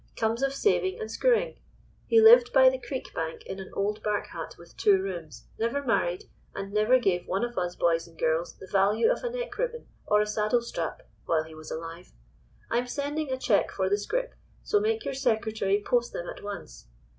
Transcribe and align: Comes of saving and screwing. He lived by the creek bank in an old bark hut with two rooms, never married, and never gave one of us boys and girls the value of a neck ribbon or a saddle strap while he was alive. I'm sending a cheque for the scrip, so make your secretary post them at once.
Comes 0.15 0.41
of 0.41 0.51
saving 0.51 0.99
and 0.99 1.11
screwing. 1.11 1.59
He 2.07 2.19
lived 2.19 2.51
by 2.51 2.69
the 2.69 2.79
creek 2.79 3.13
bank 3.13 3.45
in 3.45 3.59
an 3.59 3.69
old 3.75 4.01
bark 4.01 4.25
hut 4.29 4.55
with 4.57 4.75
two 4.75 4.99
rooms, 4.99 5.47
never 5.59 5.83
married, 5.83 6.23
and 6.55 6.73
never 6.73 6.97
gave 6.97 7.27
one 7.27 7.43
of 7.43 7.55
us 7.55 7.75
boys 7.75 8.07
and 8.07 8.17
girls 8.17 8.57
the 8.57 8.65
value 8.65 9.11
of 9.11 9.23
a 9.23 9.29
neck 9.29 9.55
ribbon 9.59 9.87
or 10.07 10.19
a 10.19 10.25
saddle 10.25 10.63
strap 10.63 11.01
while 11.25 11.43
he 11.43 11.53
was 11.53 11.69
alive. 11.69 12.13
I'm 12.71 12.87
sending 12.87 13.31
a 13.31 13.37
cheque 13.37 13.69
for 13.69 13.89
the 13.91 13.97
scrip, 13.99 14.33
so 14.63 14.79
make 14.79 15.05
your 15.05 15.13
secretary 15.13 15.83
post 15.85 16.13
them 16.13 16.25
at 16.27 16.41
once. 16.41 16.87